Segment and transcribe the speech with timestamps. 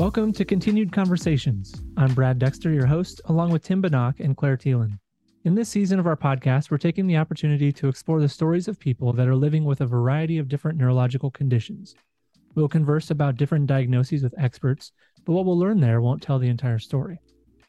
[0.00, 1.74] Welcome to Continued Conversations.
[1.98, 4.98] I'm Brad Dexter, your host, along with Tim Banach and Claire Thielen.
[5.44, 8.80] In this season of our podcast, we're taking the opportunity to explore the stories of
[8.80, 11.94] people that are living with a variety of different neurological conditions.
[12.54, 14.92] We'll converse about different diagnoses with experts,
[15.26, 17.20] but what we'll learn there won't tell the entire story.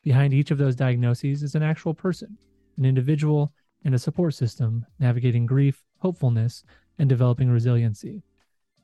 [0.01, 2.37] Behind each of those diagnoses is an actual person,
[2.77, 3.51] an individual,
[3.83, 6.63] and a support system navigating grief, hopefulness,
[6.97, 8.23] and developing resiliency.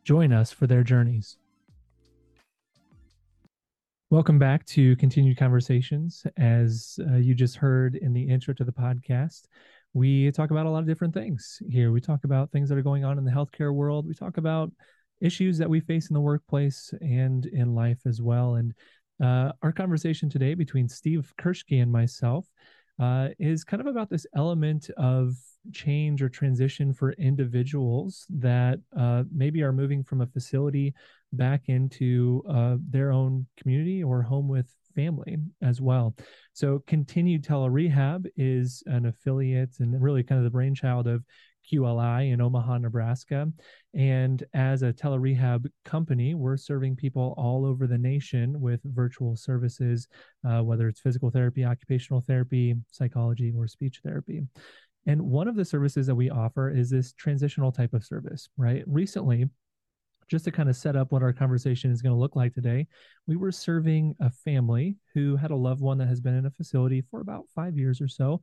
[0.04, 1.38] Join us for their journeys.
[4.10, 6.26] Welcome back to Continued Conversations.
[6.38, 9.48] As uh, you just heard in the intro to the podcast,
[9.94, 11.92] we talk about a lot of different things here.
[11.92, 14.08] We talk about things that are going on in the healthcare world.
[14.08, 14.72] We talk about
[15.20, 18.56] issues that we face in the workplace and in life as well.
[18.56, 18.74] And
[19.22, 22.46] uh, our conversation today between Steve Kerschke and myself
[23.02, 25.36] uh, is kind of about this element of
[25.74, 30.94] change or transition for individuals that uh, maybe are moving from a facility
[31.34, 36.16] back into uh, their own community or home with family as well.
[36.54, 41.24] So, Kintinu Telerehab is an affiliate and really kind of the brainchild of
[41.72, 43.52] QLI in Omaha, Nebraska.
[43.94, 50.08] And as a telerehab company, we're serving people all over the nation with virtual services,
[50.48, 54.44] uh, whether it's physical therapy, occupational therapy, psychology, or speech therapy.
[55.08, 58.84] And one of the services that we offer is this transitional type of service, right?
[58.86, 59.50] Recently,
[60.28, 62.86] just to kind of set up what our conversation is going to look like today,
[63.26, 66.52] we were serving a family who had a loved one that has been in a
[66.52, 68.42] facility for about five years or so.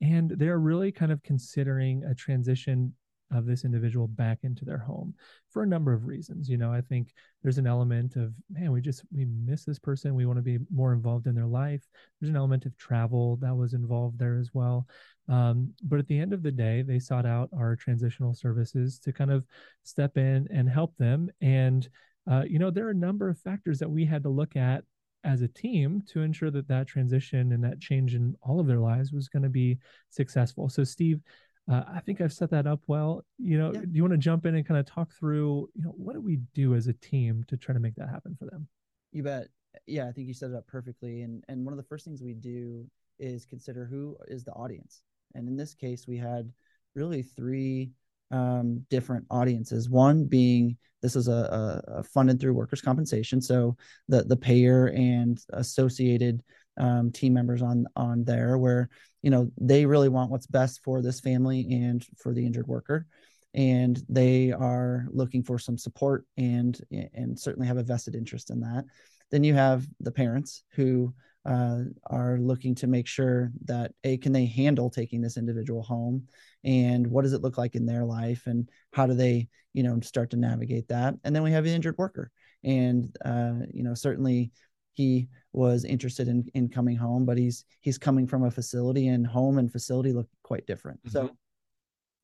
[0.00, 2.94] And they're really kind of considering a transition
[3.34, 5.14] of this individual back into their home
[5.50, 6.48] for a number of reasons.
[6.48, 10.14] You know, I think there's an element of, man, we just, we miss this person.
[10.14, 11.82] We want to be more involved in their life.
[12.20, 14.86] There's an element of travel that was involved there as well.
[15.28, 19.12] Um, but at the end of the day, they sought out our transitional services to
[19.12, 19.44] kind of
[19.82, 21.30] step in and help them.
[21.40, 21.88] And,
[22.30, 24.84] uh, you know, there are a number of factors that we had to look at
[25.24, 28.78] as a team to ensure that that transition and that change in all of their
[28.78, 29.78] lives was going to be
[30.10, 30.68] successful.
[30.68, 31.20] So, Steve,
[31.70, 33.24] uh, I think I've set that up well.
[33.38, 33.80] You know, yeah.
[33.80, 36.20] do you want to jump in and kind of talk through, you know, what do
[36.20, 38.68] we do as a team to try to make that happen for them?
[39.12, 39.48] You bet.
[39.86, 41.22] Yeah, I think you set it up perfectly.
[41.22, 42.86] And and one of the first things we do
[43.18, 45.02] is consider who is the audience.
[45.34, 46.52] And in this case, we had
[46.94, 47.90] really three
[48.30, 49.88] um, different audiences.
[49.88, 53.76] One being this is a, a, a, funded through workers' compensation, so
[54.08, 56.42] the the payer and associated
[56.78, 58.88] um, team members on on there, where
[59.24, 63.06] you know they really want what's best for this family and for the injured worker,
[63.54, 66.78] and they are looking for some support and
[67.14, 68.84] and certainly have a vested interest in that.
[69.30, 71.14] Then you have the parents who
[71.46, 76.28] uh, are looking to make sure that a can they handle taking this individual home?
[76.62, 78.42] And what does it look like in their life?
[78.44, 81.14] And how do they you know start to navigate that?
[81.24, 82.30] And then we have the injured worker.
[82.62, 84.52] And uh, you know certainly
[84.92, 89.26] he was interested in in coming home but he's he's coming from a facility and
[89.26, 90.98] home and facility look quite different.
[91.04, 91.26] Mm-hmm.
[91.26, 91.30] so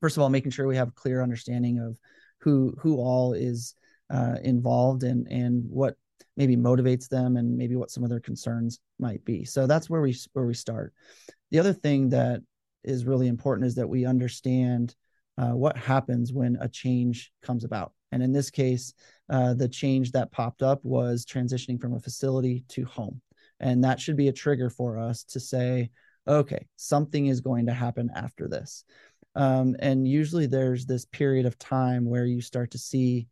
[0.01, 1.97] first of all making sure we have a clear understanding of
[2.39, 3.75] who who all is
[4.09, 5.95] uh, involved and and what
[6.37, 9.45] maybe motivates them and maybe what some of their concerns might be.
[9.45, 10.93] So that's where we where we start.
[11.51, 12.41] The other thing that
[12.83, 14.95] is really important is that we understand
[15.37, 18.93] uh, what happens when a change comes about and in this case
[19.29, 23.21] uh, the change that popped up was transitioning from a facility to home.
[23.59, 25.89] And that should be a trigger for us to say
[26.27, 28.83] okay something is going to happen after this.
[29.35, 33.27] Um, and usually there's this period of time where you start to see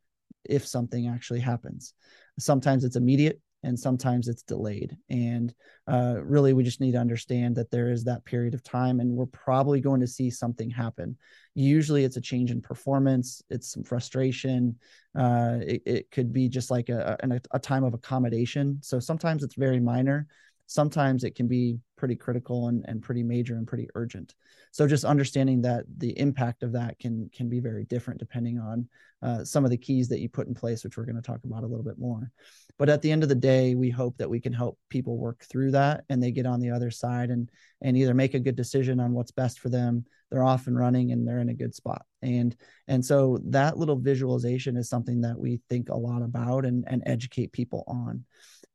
[0.45, 1.93] if something actually happens.
[2.39, 4.95] Sometimes it's immediate and sometimes it's delayed.
[5.09, 5.53] And
[5.87, 9.11] uh, really we just need to understand that there is that period of time and
[9.11, 11.17] we're probably going to see something happen.
[11.55, 14.77] Usually it's a change in performance it's some frustration
[15.17, 18.77] uh, it, it, could be just like a, a, a time of accommodation.
[18.81, 20.27] So sometimes it's very minor.
[20.67, 24.33] Sometimes it can be pretty critical and, and pretty major and pretty urgent.
[24.71, 28.87] So just understanding that the impact of that can can be very different depending on
[29.21, 31.41] uh, some of the keys that you put in place which we're going to talk
[31.43, 32.31] about a little bit more.
[32.77, 35.43] But at the end of the day we hope that we can help people work
[35.43, 37.49] through that and they get on the other side and
[37.81, 41.11] and either make a good decision on what's best for them they're off and running
[41.11, 42.05] and they're in a good spot.
[42.21, 42.55] And
[42.87, 47.03] and so that little visualization is something that we think a lot about and and
[47.05, 48.25] educate people on.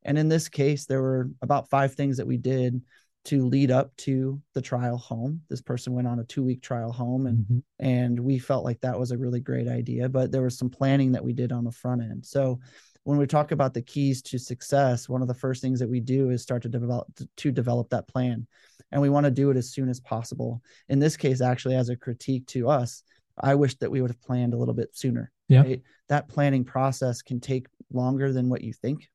[0.03, 2.81] And in this case, there were about five things that we did
[3.25, 5.41] to lead up to the trial home.
[5.49, 7.59] This person went on a two week trial home and mm-hmm.
[7.79, 11.11] and we felt like that was a really great idea, but there was some planning
[11.11, 12.25] that we did on the front end.
[12.25, 12.59] So
[13.03, 15.99] when we talk about the keys to success, one of the first things that we
[15.99, 17.07] do is start to develop
[17.37, 18.47] to develop that plan.
[18.91, 20.61] And we want to do it as soon as possible.
[20.89, 23.03] In this case, actually, as a critique to us,
[23.39, 25.31] I wish that we would have planned a little bit sooner.
[25.49, 25.61] Yeah.
[25.61, 25.81] Right?
[26.09, 29.09] That planning process can take longer than what you think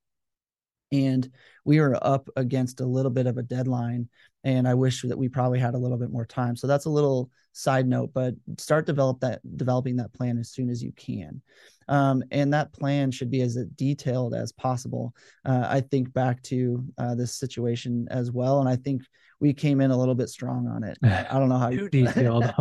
[0.92, 1.30] and
[1.64, 4.08] we were up against a little bit of a deadline
[4.44, 6.90] and i wish that we probably had a little bit more time so that's a
[6.90, 11.40] little side note but start develop that developing that plan as soon as you can
[11.88, 15.14] um, and that plan should be as detailed as possible
[15.44, 19.02] uh, i think back to uh, this situation as well and i think
[19.40, 20.98] we came in a little bit strong on it.
[21.02, 22.52] I don't know how you detailed.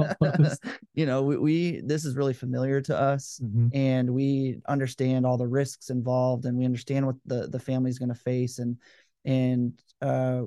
[0.93, 3.67] you know, we, we, this is really familiar to us, mm-hmm.
[3.73, 8.09] and we understand all the risks involved, and we understand what the the family's going
[8.09, 8.77] to face, and
[9.25, 10.43] and uh,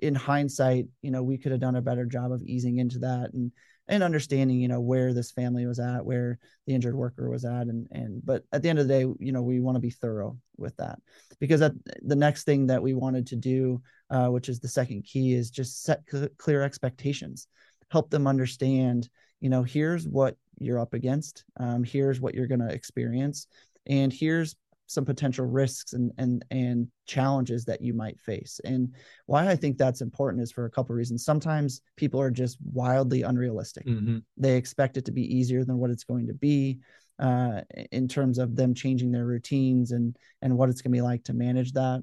[0.00, 3.32] in hindsight, you know, we could have done a better job of easing into that
[3.32, 3.52] and
[3.88, 7.66] and understanding, you know, where this family was at, where the injured worker was at,
[7.66, 9.90] and and but at the end of the day, you know, we want to be
[9.90, 10.98] thorough with that.
[11.40, 15.04] Because that the next thing that we wanted to do, uh, which is the second
[15.04, 17.48] key, is just set cl- clear expectations,
[17.90, 19.08] help them understand,
[19.40, 23.46] you know, here's what you're up against, um, here's what you're going to experience,
[23.86, 24.54] and here's
[24.90, 28.60] some potential risks and and and challenges that you might face.
[28.64, 28.92] And
[29.26, 31.24] why i think that's important is for a couple of reasons.
[31.24, 33.86] Sometimes people are just wildly unrealistic.
[33.86, 34.18] Mm-hmm.
[34.36, 36.80] they expect it to be easier than what it's going to be
[37.20, 37.60] uh,
[37.92, 41.22] in terms of them changing their routines and and what it's going to be like
[41.24, 42.02] to manage that.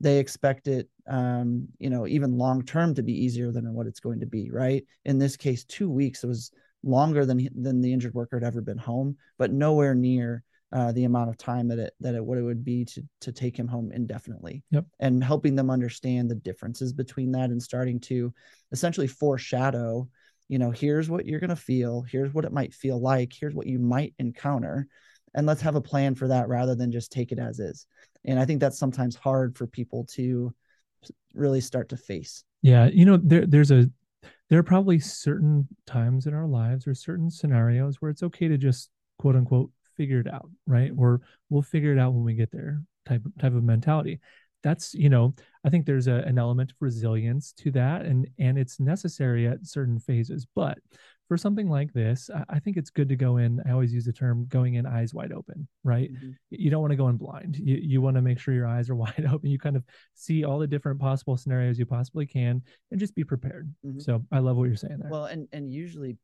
[0.00, 4.00] They expect it um, you know even long term to be easier than what it's
[4.00, 4.84] going to be right?
[5.04, 6.52] In this case two weeks it was
[6.84, 11.04] longer than than the injured worker had ever been home but nowhere near uh, the
[11.04, 13.66] amount of time that it that it what it would be to to take him
[13.66, 14.62] home indefinitely.
[14.70, 14.86] Yep.
[15.00, 18.32] And helping them understand the differences between that and starting to
[18.72, 20.08] essentially foreshadow,
[20.48, 23.66] you know, here's what you're gonna feel, here's what it might feel like, here's what
[23.66, 24.86] you might encounter,
[25.34, 27.86] and let's have a plan for that rather than just take it as is.
[28.24, 30.52] And I think that's sometimes hard for people to
[31.34, 32.44] really start to face.
[32.62, 33.88] Yeah, you know, there there's a
[34.50, 38.58] there are probably certain times in our lives or certain scenarios where it's okay to
[38.58, 40.92] just quote unquote figure it out, right?
[40.96, 44.20] Or we'll figure it out when we get there type type of mentality.
[44.62, 45.34] That's, you know,
[45.64, 49.66] I think there's a, an element of resilience to that and and it's necessary at
[49.66, 50.46] certain phases.
[50.54, 50.78] But
[51.28, 53.60] for something like this, I, I think it's good to go in.
[53.66, 56.10] I always use the term going in eyes wide open, right?
[56.10, 56.30] Mm-hmm.
[56.50, 57.58] You don't want to go in blind.
[57.58, 59.50] You, you want to make sure your eyes are wide open.
[59.50, 59.84] You kind of
[60.14, 63.72] see all the different possible scenarios you possibly can and just be prepared.
[63.84, 64.00] Mm-hmm.
[64.00, 65.10] So I love what you're saying there.
[65.10, 66.16] Well, and and usually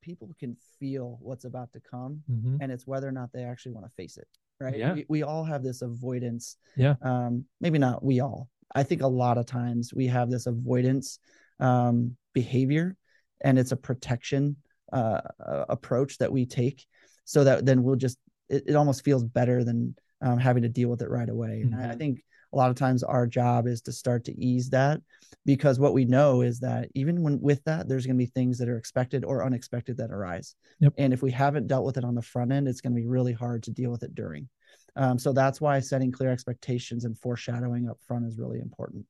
[0.00, 2.56] people can feel what's about to come mm-hmm.
[2.60, 4.28] and it's whether or not they actually want to face it
[4.60, 4.92] right yeah.
[4.92, 9.06] we, we all have this avoidance yeah um maybe not we all i think a
[9.06, 11.18] lot of times we have this avoidance
[11.60, 12.96] um behavior
[13.42, 14.56] and it's a protection
[14.92, 15.20] uh,
[15.68, 16.84] approach that we take
[17.24, 18.18] so that then we'll just
[18.48, 21.78] it, it almost feels better than um, having to deal with it right away mm-hmm.
[21.78, 25.00] I, I think a lot of times our job is to start to ease that
[25.44, 28.58] because what we know is that even when with that there's going to be things
[28.58, 30.54] that are expected or unexpected that arise.
[30.80, 30.94] Yep.
[30.98, 33.06] and if we haven't dealt with it on the front end it's going to be
[33.06, 34.48] really hard to deal with it during.
[34.96, 39.06] Um, so that's why setting clear expectations and foreshadowing up front is really important.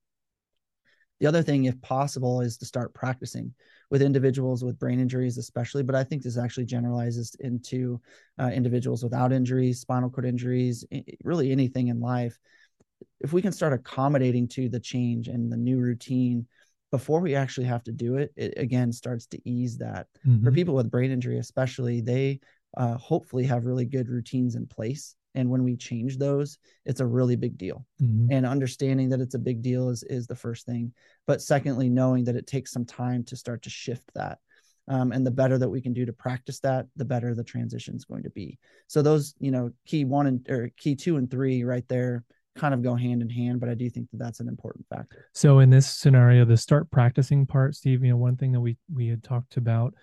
[1.21, 3.55] The other thing if possible is to start practicing
[3.91, 8.01] with individuals with brain injuries especially but i think this actually generalizes into
[8.41, 10.85] uh, individuals without injuries spinal cord injuries
[11.25, 12.39] really anything in life
[13.20, 16.47] if we can start accommodating to the change and the new routine
[16.91, 20.06] before we actually have to do it, it again starts to ease that.
[20.26, 20.44] Mm-hmm.
[20.44, 22.41] For people with brain injury, especially, they
[22.76, 25.14] uh, hopefully have really good routines in place.
[25.37, 27.87] And when we change those, it's a really big deal.
[28.02, 28.32] Mm-hmm.
[28.32, 30.92] And understanding that it's a big deal is is the first thing.
[31.26, 34.38] But secondly, knowing that it takes some time to start to shift that.
[34.88, 37.95] Um, and the better that we can do to practice that, the better the transition
[37.95, 38.59] is going to be.
[38.88, 42.25] So those, you know, key one and or key two and three right there
[42.57, 45.26] kind of go hand in hand, but I do think that that's an important factor.
[45.35, 48.76] So in this scenario, the start practicing part, Steve, you know, one thing that we
[48.92, 49.95] we had talked about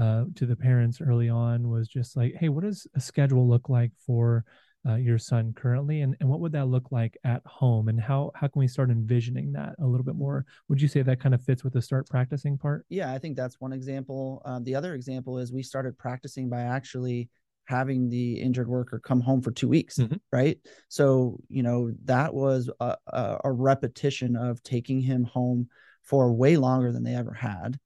[0.00, 3.68] uh, to the parents early on was just like, hey, what does a schedule look
[3.68, 4.44] like for
[4.88, 8.30] uh, your son currently, and and what would that look like at home, and how
[8.34, 10.46] how can we start envisioning that a little bit more?
[10.68, 12.86] Would you say that kind of fits with the start practicing part?
[12.88, 14.40] Yeah, I think that's one example.
[14.44, 17.28] Um, the other example is we started practicing by actually
[17.68, 20.16] having the injured worker come home for two weeks mm-hmm.
[20.32, 20.58] right?
[20.88, 25.68] So you know that was a, a, repetition of taking him home
[26.02, 27.78] for way longer than they ever had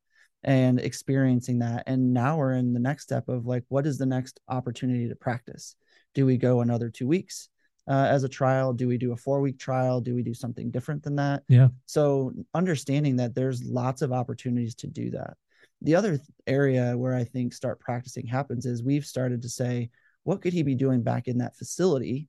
[0.44, 1.82] and experiencing that.
[1.86, 5.16] And now we're in the next step of like what is the next opportunity to
[5.16, 5.74] practice?
[6.14, 7.48] Do we go another two weeks
[7.88, 8.72] uh, as a trial?
[8.72, 10.00] Do we do a four week trial?
[10.00, 11.42] Do we do something different than that?
[11.48, 11.68] Yeah.
[11.86, 15.36] So understanding that there's lots of opportunities to do that
[15.82, 19.90] the other area where I think start practicing happens is we've started to say,
[20.24, 22.28] what could he be doing back in that facility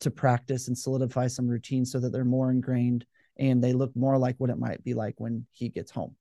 [0.00, 3.04] to practice and solidify some routines so that they're more ingrained
[3.36, 6.14] and they look more like what it might be like when he gets home.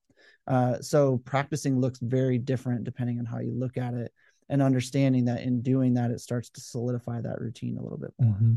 [0.46, 4.12] Uh, so practicing looks very different depending on how you look at it
[4.50, 8.13] and understanding that in doing that it starts to solidify that routine a little bit
[8.19, 8.34] more.
[8.34, 8.53] Mm-hmm.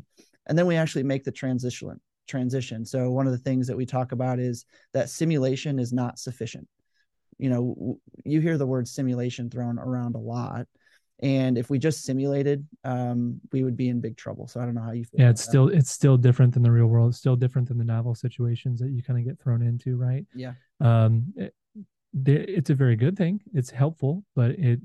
[0.46, 2.84] And then we actually make the transition transition.
[2.84, 6.68] So one of the things that we talk about is that simulation is not sufficient.
[7.40, 10.66] You know, you hear the word simulation thrown around a lot.
[11.22, 14.46] And if we just simulated, um, we would be in big trouble.
[14.46, 15.20] So I don't know how you feel.
[15.20, 15.76] Yeah, it's still that.
[15.76, 17.10] it's still different than the real world.
[17.10, 20.24] It's still different than the novel situations that you kind of get thrown into, right?
[20.34, 20.54] Yeah.
[20.80, 21.54] Um, it,
[22.26, 23.40] it's a very good thing.
[23.52, 24.80] It's helpful, but it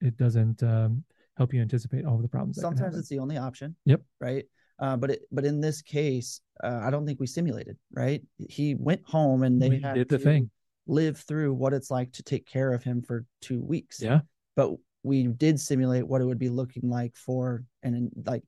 [0.00, 1.04] it doesn't um,
[1.36, 2.60] help you anticipate all of the problems.
[2.60, 3.74] Sometimes it's the only option.
[3.86, 4.02] Yep.
[4.20, 4.44] Right.
[4.78, 7.76] Uh, but it, but in this case, uh, I don't think we simulated.
[7.92, 8.22] Right.
[8.36, 10.50] He went home and they we did the thing.
[10.88, 14.02] Live through what it's like to take care of him for two weeks.
[14.02, 14.20] Yeah.
[14.56, 18.42] But we did simulate what it would be looking like for and like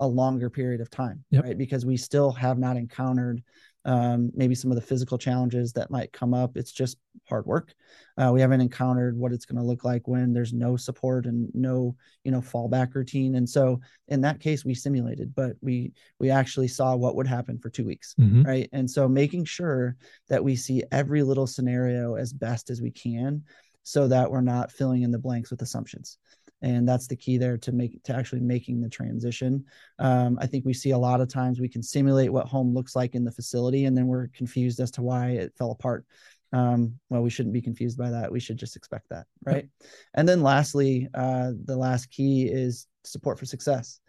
[0.00, 1.24] a longer period of time.
[1.30, 1.44] Yep.
[1.44, 1.58] Right.
[1.58, 3.42] Because we still have not encountered
[3.84, 6.56] um, maybe some of the physical challenges that might come up.
[6.56, 6.98] It's just
[7.28, 7.74] hard work.
[8.16, 11.50] Uh, we haven't encountered what it's going to look like when there's no support and
[11.54, 13.36] no, you know, fallback routine.
[13.36, 17.58] And so in that case, we simulated, but we we actually saw what would happen
[17.58, 18.42] for two weeks, mm-hmm.
[18.42, 18.68] right?
[18.72, 19.96] And so making sure
[20.28, 23.42] that we see every little scenario as best as we can,
[23.82, 26.18] so that we're not filling in the blanks with assumptions
[26.62, 29.64] and that's the key there to make to actually making the transition.
[29.98, 32.96] Um, i think we see a lot of times we can simulate what home looks
[32.96, 36.04] like in the facility and then we're confused as to why it fell apart.
[36.52, 38.30] Um, well we shouldn't be confused by that.
[38.30, 39.68] We should just expect that right?
[40.14, 44.00] And then lastly uh, the last key is support for success.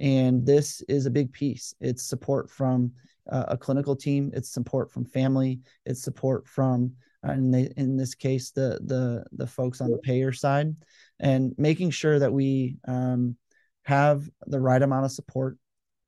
[0.00, 1.74] And this is a big piece.
[1.80, 2.92] It's support from
[3.30, 4.30] uh, a clinical team.
[4.32, 5.60] It's support from family.
[5.84, 6.92] It's support from
[7.26, 10.74] uh, in, the, in this case the the the folks on the payer side
[11.20, 13.36] and making sure that we um,
[13.82, 15.58] have the right amount of support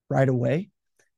[0.09, 0.71] right away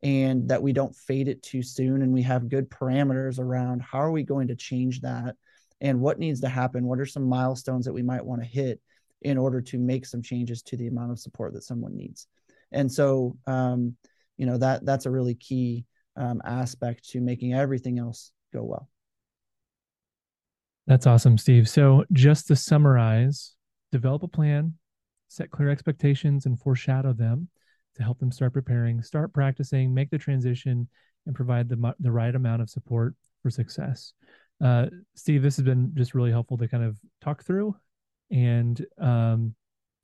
[0.03, 4.01] and that we don't fade it too soon and we have good parameters around how
[4.01, 5.37] are we going to change that
[5.81, 8.81] and what needs to happen what are some milestones that we might want to hit
[9.25, 12.27] in order to make some changes to the amount of support that someone needs.
[12.73, 13.97] And so um,
[14.37, 15.85] you know that that's a really key
[16.17, 18.89] um, aspect to making everything else go well.
[20.87, 21.69] That's awesome steve.
[21.69, 23.55] So just to summarize
[23.93, 24.75] develop a plan,
[25.29, 27.49] set clear expectations, and foreshadow them
[27.95, 30.89] to help them start preparing, start practicing, make the transition,
[31.27, 34.15] and provide the, the right amount of support for success.
[34.65, 37.77] Uh, Steve, this has been just really helpful to kind of talk through.
[38.31, 39.55] And um,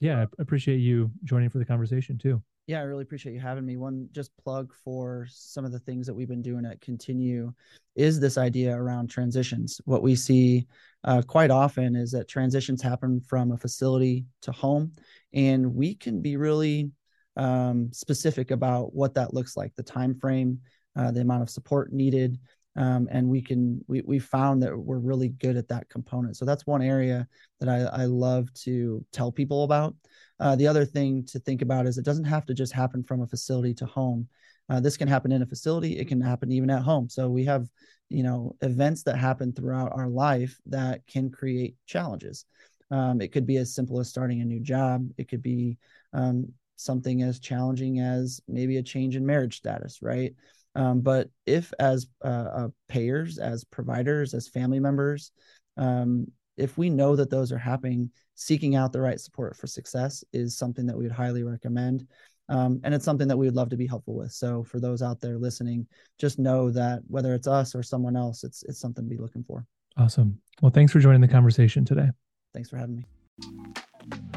[0.00, 3.64] yeah, I appreciate you joining for the conversation too yeah, I really appreciate you having
[3.64, 3.78] me.
[3.78, 7.54] One just plug for some of the things that we've been doing at Kintinu
[7.96, 9.80] is this idea around transitions.
[9.86, 10.66] What we see
[11.02, 14.92] uh, quite often is that transitions happen from a facility to home,
[15.32, 16.90] and we can be really
[17.38, 20.60] um, specific about what that looks like, the time frame,
[20.94, 22.38] uh, the amount of support needed,
[22.78, 26.36] um, and we can we we found that we're really good at that component.
[26.36, 27.26] So that's one area
[27.58, 29.96] that I, I love to tell people about.
[30.38, 33.22] Uh, the other thing to think about is it doesn't have to just happen from
[33.22, 34.28] a facility to home.
[34.70, 35.98] Uh, this can happen in a facility.
[35.98, 37.08] It can happen even at home.
[37.08, 37.66] So we have,
[38.10, 42.44] you know, events that happen throughout our life that can create challenges.
[42.92, 45.08] Um, it could be as simple as starting a new job.
[45.18, 45.78] It could be
[46.12, 50.32] um, something as challenging as maybe a change in marriage status, right?
[50.78, 55.32] Um, but if, as uh, uh, payers, as providers, as family members,
[55.76, 60.22] um, if we know that those are happening, seeking out the right support for success
[60.32, 62.06] is something that we would highly recommend.
[62.48, 64.30] Um, and it's something that we would love to be helpful with.
[64.30, 68.44] So for those out there listening, just know that whether it's us or someone else,
[68.44, 69.66] it's it's something to be looking for.
[69.96, 70.40] Awesome.
[70.62, 72.08] Well, thanks for joining the conversation today.
[72.54, 73.04] Thanks for having me.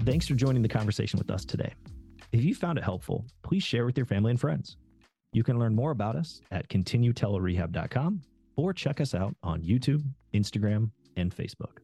[0.03, 1.73] Thanks for joining the conversation with us today.
[2.31, 4.77] If you found it helpful, please share with your family and friends.
[5.33, 8.21] You can learn more about us at kintinutelerehab.com
[8.57, 11.77] or check us out on YouTube, Instagram, and Facebook.